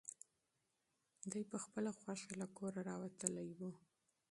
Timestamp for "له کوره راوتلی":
2.41-3.47